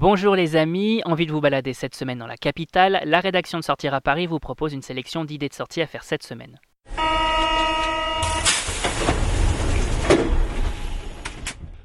Bonjour 0.00 0.36
les 0.36 0.54
amis, 0.54 1.02
envie 1.06 1.26
de 1.26 1.32
vous 1.32 1.40
balader 1.40 1.72
cette 1.72 1.96
semaine 1.96 2.20
dans 2.20 2.28
la 2.28 2.36
capitale, 2.36 3.02
la 3.04 3.18
rédaction 3.18 3.58
de 3.58 3.64
Sortir 3.64 3.94
à 3.94 4.00
Paris 4.00 4.26
vous 4.26 4.38
propose 4.38 4.72
une 4.72 4.80
sélection 4.80 5.24
d'idées 5.24 5.48
de 5.48 5.54
sortie 5.54 5.82
à 5.82 5.88
faire 5.88 6.04
cette 6.04 6.22
semaine. 6.22 6.60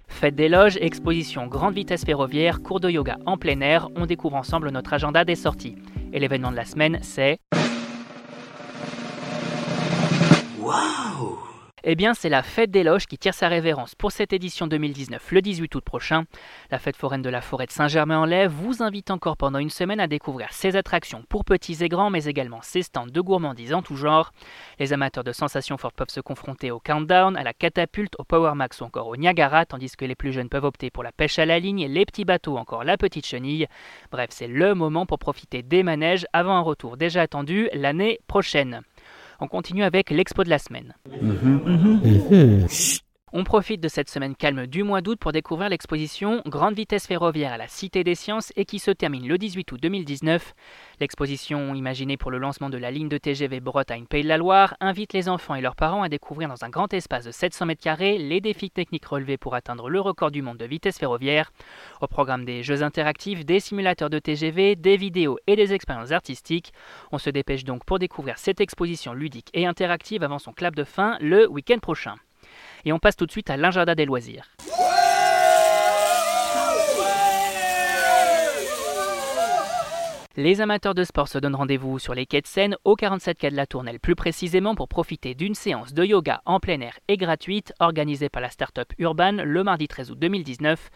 Fête 0.07 0.35
des 0.35 0.47
loges, 0.47 0.77
exposition 0.79 1.47
grande 1.47 1.73
vitesse 1.73 2.05
ferroviaire, 2.05 2.61
cours 2.61 2.79
de 2.79 2.91
yoga 2.91 3.17
en 3.25 3.37
plein 3.37 3.59
air, 3.61 3.89
on 3.95 4.05
découvre 4.05 4.35
ensemble 4.35 4.69
notre 4.69 4.93
agenda 4.93 5.25
des 5.25 5.33
sorties. 5.33 5.73
Et 6.13 6.19
l'événement 6.19 6.51
de 6.51 6.57
la 6.57 6.65
semaine, 6.65 6.99
c'est... 7.01 7.39
Eh 11.85 11.95
bien, 11.95 12.13
c'est 12.13 12.29
la 12.29 12.43
Fête 12.43 12.71
des 12.71 12.81
Loges 12.81 13.07
qui 13.07 13.17
tire 13.17 13.33
sa 13.33 13.49
révérence 13.49 13.93
pour 13.93 14.13
cette 14.13 14.31
édition 14.31 14.67
2019, 14.67 15.33
le 15.33 15.41
18 15.41 15.75
août 15.75 15.83
prochain. 15.83 16.23
La 16.71 16.79
fête 16.79 16.95
foraine 16.95 17.21
de 17.21 17.29
la 17.29 17.41
forêt 17.41 17.65
de 17.65 17.73
Saint-Germain-en-Laye 17.73 18.47
vous 18.47 18.81
invite 18.81 19.11
encore 19.11 19.35
pendant 19.35 19.59
une 19.59 19.69
semaine 19.69 19.99
à 19.99 20.07
découvrir 20.07 20.53
ses 20.53 20.77
attractions 20.77 21.25
pour 21.27 21.43
petits 21.43 21.83
et 21.83 21.89
grands, 21.89 22.09
mais 22.09 22.23
également 22.23 22.61
ses 22.61 22.83
stands 22.83 23.05
de 23.05 23.19
gourmandises 23.19 23.73
en 23.73 23.81
tout 23.81 23.97
genre. 23.97 24.31
Les 24.79 24.93
amateurs 24.93 25.25
de 25.25 25.33
sensations 25.33 25.77
fortes 25.77 25.97
peuvent 25.97 26.07
se 26.07 26.21
confronter 26.21 26.71
au 26.71 26.79
Countdown, 26.79 27.35
à 27.35 27.43
la 27.43 27.51
Catapulte, 27.51 28.15
au 28.17 28.23
Power 28.23 28.53
Max 28.55 28.79
ou 28.79 28.85
encore 28.85 29.09
au 29.09 29.17
Niagara, 29.17 29.65
tandis 29.65 29.91
que 29.97 30.05
les 30.05 30.15
plus 30.15 30.31
jeunes 30.31 30.47
peuvent 30.47 30.63
opter 30.63 30.89
pour 30.89 31.03
la 31.03 31.11
pêche 31.11 31.37
à 31.37 31.45
la 31.45 31.59
ligne, 31.59 31.87
les 31.89 32.05
petits 32.05 32.23
bateaux 32.23 32.55
encore 32.55 32.85
la 32.85 32.95
petite 32.95 33.27
chenille. 33.27 33.67
Bref, 34.09 34.29
c'est 34.31 34.47
le 34.47 34.73
moment 34.73 35.05
pour 35.05 35.19
profiter 35.19 35.63
des 35.63 35.83
manèges 35.83 36.27
avant 36.31 36.55
un 36.55 36.61
retour 36.61 36.95
déjà 36.95 37.23
attendu 37.23 37.67
l'année 37.73 38.21
prochaine. 38.27 38.83
On 39.43 39.47
continue 39.49 39.83
avec 39.83 40.09
l'expo 40.09 40.45
de 40.45 40.49
la 40.49 40.57
semaine. 40.57 40.95
On 43.35 43.43
profite 43.43 43.81
de 43.81 43.87
cette 43.87 44.11
semaine 44.11 44.35
calme 44.35 44.67
du 44.67 44.83
mois 44.83 45.01
d'août 45.01 45.17
pour 45.19 45.31
découvrir 45.31 45.67
l'exposition 45.67 46.43
Grande 46.45 46.75
vitesse 46.75 47.07
ferroviaire 47.07 47.51
à 47.51 47.57
la 47.57 47.67
Cité 47.67 48.03
des 48.03 48.13
Sciences 48.13 48.53
et 48.55 48.63
qui 48.63 48.77
se 48.77 48.91
termine 48.91 49.27
le 49.27 49.39
18 49.39 49.71
août 49.71 49.79
2019. 49.81 50.53
L'exposition, 50.99 51.73
imaginée 51.73 52.15
pour 52.15 52.29
le 52.29 52.37
lancement 52.37 52.69
de 52.69 52.77
la 52.77 52.91
ligne 52.91 53.09
de 53.09 53.17
TGV 53.17 53.59
Bretagne-Pays 53.59 54.21
de 54.21 54.27
la 54.27 54.37
Loire, 54.37 54.75
invite 54.79 55.13
les 55.13 55.29
enfants 55.29 55.55
et 55.55 55.61
leurs 55.61 55.75
parents 55.75 56.03
à 56.03 56.09
découvrir 56.09 56.47
dans 56.47 56.63
un 56.63 56.69
grand 56.69 56.93
espace 56.93 57.25
de 57.25 57.31
700 57.31 57.65
mètres 57.65 57.81
carrés 57.81 58.19
les 58.19 58.39
défis 58.39 58.69
techniques 58.69 59.07
relevés 59.07 59.37
pour 59.37 59.55
atteindre 59.55 59.89
le 59.89 59.99
record 59.99 60.29
du 60.29 60.43
monde 60.43 60.57
de 60.57 60.65
vitesse 60.65 60.99
ferroviaire. 60.99 61.51
Au 62.01 62.07
programme 62.07 62.45
des 62.45 62.61
jeux 62.61 62.83
interactifs, 62.83 63.47
des 63.47 63.59
simulateurs 63.59 64.11
de 64.11 64.19
TGV, 64.19 64.75
des 64.75 64.95
vidéos 64.95 65.39
et 65.47 65.55
des 65.55 65.73
expériences 65.73 66.11
artistiques. 66.11 66.71
On 67.11 67.17
se 67.17 67.31
dépêche 67.31 67.63
donc 67.63 67.83
pour 67.83 67.97
découvrir 67.97 68.37
cette 68.37 68.61
exposition 68.61 69.11
ludique 69.11 69.49
et 69.55 69.65
interactive 69.65 70.21
avant 70.21 70.37
son 70.37 70.53
clap 70.53 70.75
de 70.75 70.83
fin 70.83 71.17
le 71.19 71.49
week-end 71.49 71.79
prochain. 71.79 72.17
Et 72.85 72.93
on 72.93 72.99
passe 72.99 73.15
tout 73.15 73.25
de 73.25 73.31
suite 73.31 73.49
à 73.49 73.57
l'agenda 73.57 73.95
des 73.95 74.05
loisirs. 74.05 74.49
Les 80.35 80.61
amateurs 80.61 80.95
de 80.95 81.03
sport 81.03 81.27
se 81.27 81.37
donnent 81.37 81.53
rendez-vous 81.53 81.99
sur 81.99 82.15
les 82.15 82.25
quais 82.25 82.41
de 82.41 82.47
Seine 82.47 82.75
au 82.85 82.95
47 82.95 83.37
quai 83.37 83.51
de 83.51 83.55
la 83.55 83.67
Tournelle, 83.67 83.99
plus 83.99 84.15
précisément 84.15 84.73
pour 84.73 84.87
profiter 84.87 85.35
d'une 85.35 85.53
séance 85.53 85.93
de 85.93 86.03
yoga 86.03 86.41
en 86.45 86.59
plein 86.59 86.81
air 86.81 86.97
et 87.07 87.17
gratuite 87.17 87.71
organisée 87.79 88.29
par 88.29 88.41
la 88.41 88.49
start-up 88.49 88.91
Urban 88.97 89.43
le 89.43 89.63
mardi 89.63 89.87
13 89.87 90.09
août 90.09 90.17
2019. 90.17 90.89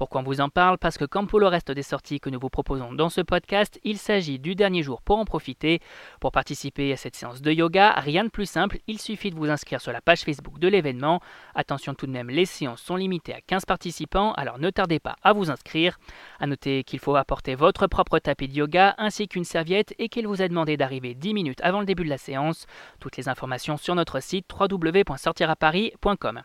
Pourquoi 0.00 0.22
on 0.22 0.24
vous 0.24 0.40
en 0.40 0.48
parle 0.48 0.78
Parce 0.78 0.96
que 0.96 1.04
comme 1.04 1.26
pour 1.26 1.40
le 1.40 1.46
reste 1.46 1.70
des 1.70 1.82
sorties 1.82 2.20
que 2.20 2.30
nous 2.30 2.40
vous 2.40 2.48
proposons 2.48 2.90
dans 2.94 3.10
ce 3.10 3.20
podcast, 3.20 3.78
il 3.84 3.98
s'agit 3.98 4.38
du 4.38 4.54
dernier 4.54 4.82
jour 4.82 5.02
pour 5.02 5.18
en 5.18 5.26
profiter. 5.26 5.82
Pour 6.22 6.32
participer 6.32 6.90
à 6.94 6.96
cette 6.96 7.14
séance 7.14 7.42
de 7.42 7.52
yoga, 7.52 7.90
rien 7.98 8.24
de 8.24 8.30
plus 8.30 8.46
simple, 8.46 8.78
il 8.86 8.98
suffit 8.98 9.28
de 9.28 9.34
vous 9.34 9.50
inscrire 9.50 9.78
sur 9.82 9.92
la 9.92 10.00
page 10.00 10.22
Facebook 10.22 10.58
de 10.58 10.68
l'événement. 10.68 11.20
Attention 11.54 11.92
tout 11.92 12.06
de 12.06 12.12
même, 12.12 12.30
les 12.30 12.46
séances 12.46 12.80
sont 12.80 12.96
limitées 12.96 13.34
à 13.34 13.42
15 13.42 13.66
participants, 13.66 14.32
alors 14.38 14.58
ne 14.58 14.70
tardez 14.70 15.00
pas 15.00 15.16
à 15.22 15.34
vous 15.34 15.50
inscrire. 15.50 15.98
A 16.38 16.46
noter 16.46 16.82
qu'il 16.82 16.98
faut 16.98 17.16
apporter 17.16 17.54
votre 17.54 17.86
propre 17.86 18.18
tapis 18.20 18.48
de 18.48 18.54
yoga 18.54 18.94
ainsi 18.96 19.28
qu'une 19.28 19.44
serviette 19.44 19.94
et 19.98 20.08
qu'il 20.08 20.26
vous 20.26 20.40
a 20.40 20.48
demandé 20.48 20.78
d'arriver 20.78 21.12
10 21.12 21.34
minutes 21.34 21.60
avant 21.62 21.80
le 21.80 21.84
début 21.84 22.04
de 22.04 22.08
la 22.08 22.16
séance. 22.16 22.66
Toutes 23.00 23.18
les 23.18 23.28
informations 23.28 23.76
sur 23.76 23.94
notre 23.94 24.20
site 24.20 24.46
www.sortiraparis.com. 24.50 26.40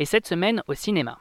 Et 0.00 0.04
cette 0.06 0.26
semaine 0.26 0.64
au 0.66 0.74
cinéma. 0.74 1.20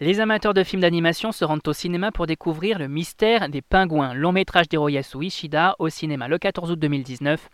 Les 0.00 0.18
amateurs 0.18 0.54
de 0.54 0.64
films 0.64 0.82
d'animation 0.82 1.30
se 1.30 1.44
rendent 1.44 1.68
au 1.68 1.72
cinéma 1.72 2.10
pour 2.10 2.26
découvrir 2.26 2.80
Le 2.80 2.88
mystère 2.88 3.48
des 3.48 3.62
pingouins, 3.62 4.12
long 4.12 4.32
métrage 4.32 4.68
d'Hiroyasu 4.68 5.22
Ishida 5.22 5.76
au 5.78 5.88
cinéma 5.88 6.26
le 6.26 6.36
14 6.36 6.72
août 6.72 6.78
2019. 6.80 7.48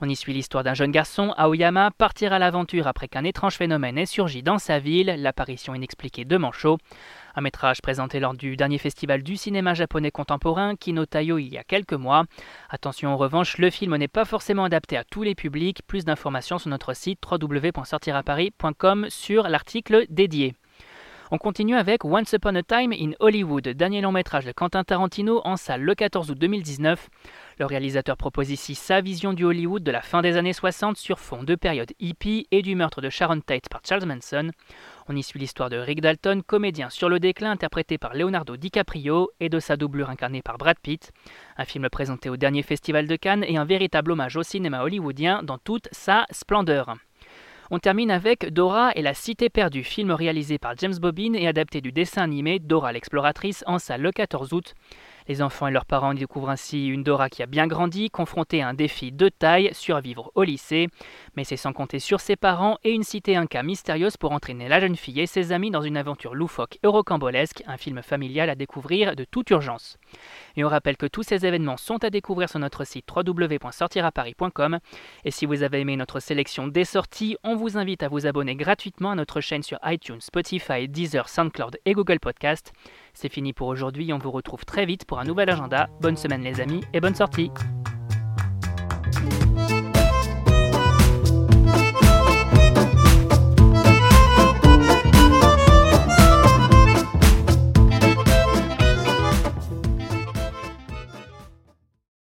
On 0.00 0.08
y 0.08 0.16
suit 0.16 0.32
l'histoire 0.32 0.64
d'un 0.64 0.72
jeune 0.72 0.90
garçon, 0.90 1.34
Aoyama, 1.36 1.90
partir 1.90 2.32
à 2.32 2.38
l'aventure 2.38 2.86
après 2.86 3.08
qu'un 3.08 3.24
étrange 3.24 3.56
phénomène 3.56 3.98
ait 3.98 4.06
surgi 4.06 4.42
dans 4.42 4.56
sa 4.56 4.78
ville, 4.78 5.14
l'apparition 5.18 5.74
inexpliquée 5.74 6.24
de 6.24 6.38
Mancho. 6.38 6.78
Un 7.36 7.42
métrage 7.42 7.82
présenté 7.82 8.20
lors 8.20 8.32
du 8.32 8.56
dernier 8.56 8.78
festival 8.78 9.22
du 9.22 9.36
cinéma 9.36 9.74
japonais 9.74 10.10
contemporain, 10.10 10.76
Kinotayo, 10.76 11.36
il 11.36 11.52
y 11.52 11.58
a 11.58 11.62
quelques 11.62 11.92
mois. 11.92 12.24
Attention 12.70 13.10
en 13.10 13.18
revanche, 13.18 13.58
le 13.58 13.68
film 13.68 13.94
n'est 13.96 14.08
pas 14.08 14.24
forcément 14.24 14.64
adapté 14.64 14.96
à 14.96 15.04
tous 15.04 15.24
les 15.24 15.34
publics. 15.34 15.82
Plus 15.86 16.06
d'informations 16.06 16.56
sur 16.56 16.70
notre 16.70 16.94
site 16.94 17.20
www.sortiraparis.com 17.30 19.08
sur 19.10 19.46
l'article 19.46 20.06
dédié. 20.08 20.54
On 21.34 21.38
continue 21.38 21.76
avec 21.76 22.04
Once 22.04 22.30
Upon 22.34 22.56
a 22.56 22.62
Time 22.62 22.92
in 22.92 23.12
Hollywood, 23.18 23.66
dernier 23.66 24.02
long 24.02 24.12
métrage 24.12 24.44
de 24.44 24.52
Quentin 24.52 24.84
Tarantino 24.84 25.40
en 25.44 25.56
salle 25.56 25.80
le 25.80 25.94
14 25.94 26.30
août 26.30 26.38
2019. 26.38 27.08
Le 27.58 27.64
réalisateur 27.64 28.18
propose 28.18 28.50
ici 28.50 28.74
sa 28.74 29.00
vision 29.00 29.32
du 29.32 29.44
Hollywood 29.44 29.82
de 29.82 29.90
la 29.90 30.02
fin 30.02 30.20
des 30.20 30.36
années 30.36 30.52
60 30.52 30.98
sur 30.98 31.18
fond 31.18 31.42
de 31.42 31.54
période 31.54 31.90
hippie 32.00 32.46
et 32.50 32.60
du 32.60 32.74
meurtre 32.74 33.00
de 33.00 33.08
Sharon 33.08 33.40
Tate 33.40 33.70
par 33.70 33.80
Charles 33.82 34.04
Manson. 34.04 34.50
On 35.08 35.16
y 35.16 35.22
suit 35.22 35.38
l'histoire 35.38 35.70
de 35.70 35.78
Rick 35.78 36.02
Dalton, 36.02 36.42
comédien 36.42 36.90
sur 36.90 37.08
le 37.08 37.18
déclin 37.18 37.52
interprété 37.52 37.96
par 37.96 38.12
Leonardo 38.12 38.58
DiCaprio 38.58 39.30
et 39.40 39.48
de 39.48 39.58
sa 39.58 39.78
doublure 39.78 40.10
incarnée 40.10 40.42
par 40.42 40.58
Brad 40.58 40.76
Pitt. 40.82 41.12
Un 41.56 41.64
film 41.64 41.88
présenté 41.88 42.28
au 42.28 42.36
dernier 42.36 42.62
festival 42.62 43.06
de 43.06 43.16
Cannes 43.16 43.46
et 43.48 43.56
un 43.56 43.64
véritable 43.64 44.12
hommage 44.12 44.36
au 44.36 44.42
cinéma 44.42 44.82
hollywoodien 44.82 45.42
dans 45.42 45.56
toute 45.56 45.88
sa 45.92 46.26
splendeur. 46.30 46.94
On 47.74 47.78
termine 47.78 48.10
avec 48.10 48.52
Dora 48.52 48.92
et 48.96 49.00
la 49.00 49.14
Cité 49.14 49.48
perdue, 49.48 49.82
film 49.82 50.10
réalisé 50.10 50.58
par 50.58 50.76
James 50.76 50.98
Bobbin 51.00 51.32
et 51.32 51.48
adapté 51.48 51.80
du 51.80 51.90
dessin 51.90 52.20
animé 52.20 52.58
Dora 52.58 52.92
l'exploratrice 52.92 53.64
en 53.66 53.78
salle 53.78 54.02
le 54.02 54.12
14 54.12 54.52
août. 54.52 54.74
Les 55.28 55.42
enfants 55.42 55.66
et 55.66 55.70
leurs 55.70 55.86
parents 55.86 56.14
découvrent 56.14 56.50
ainsi 56.50 56.86
une 56.86 57.02
Dora 57.02 57.28
qui 57.28 57.42
a 57.42 57.46
bien 57.46 57.66
grandi, 57.66 58.10
confrontée 58.10 58.62
à 58.62 58.68
un 58.68 58.74
défi 58.74 59.12
de 59.12 59.28
taille, 59.28 59.70
survivre 59.72 60.30
au 60.34 60.42
lycée. 60.42 60.88
Mais 61.36 61.44
c'est 61.44 61.56
sans 61.56 61.72
compter 61.72 61.98
sur 61.98 62.20
ses 62.20 62.36
parents 62.36 62.78
et 62.84 62.90
une 62.90 63.02
cité 63.02 63.36
inca 63.36 63.62
mystérieuse 63.62 64.16
pour 64.16 64.32
entraîner 64.32 64.68
la 64.68 64.80
jeune 64.80 64.96
fille 64.96 65.20
et 65.20 65.26
ses 65.26 65.52
amis 65.52 65.70
dans 65.70 65.82
une 65.82 65.96
aventure 65.96 66.34
loufoque 66.34 66.78
et 66.82 66.86
rocambolesque, 66.86 67.62
un 67.66 67.76
film 67.76 68.02
familial 68.02 68.50
à 68.50 68.54
découvrir 68.54 69.16
de 69.16 69.24
toute 69.24 69.50
urgence. 69.50 69.98
Et 70.56 70.64
on 70.64 70.68
rappelle 70.68 70.96
que 70.96 71.06
tous 71.06 71.22
ces 71.22 71.46
événements 71.46 71.76
sont 71.76 72.04
à 72.04 72.10
découvrir 72.10 72.48
sur 72.48 72.58
notre 72.58 72.84
site 72.84 73.06
www.sortiraparis.com. 73.14 74.78
Et 75.24 75.30
si 75.30 75.46
vous 75.46 75.62
avez 75.62 75.80
aimé 75.80 75.96
notre 75.96 76.20
sélection 76.20 76.66
des 76.66 76.84
sorties, 76.84 77.36
on 77.42 77.56
vous 77.56 77.78
invite 77.78 78.02
à 78.02 78.08
vous 78.08 78.26
abonner 78.26 78.54
gratuitement 78.54 79.12
à 79.12 79.14
notre 79.14 79.40
chaîne 79.40 79.62
sur 79.62 79.78
iTunes, 79.84 80.20
Spotify, 80.20 80.88
Deezer, 80.88 81.28
SoundCloud 81.28 81.78
et 81.84 81.92
Google 81.92 82.20
Podcast. 82.20 82.72
C'est 83.14 83.28
fini 83.28 83.52
pour 83.52 83.68
aujourd'hui, 83.68 84.12
on 84.12 84.18
vous 84.18 84.30
retrouve 84.30 84.64
très 84.64 84.86
vite 84.86 85.04
pour 85.12 85.20
un 85.20 85.24
nouvel 85.24 85.50
agenda. 85.50 85.90
Bonne 86.00 86.16
semaine 86.16 86.40
les 86.40 86.58
amis 86.58 86.80
et 86.94 87.00
bonne 87.02 87.14
sortie 87.14 87.50